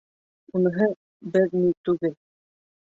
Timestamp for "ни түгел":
1.59-2.21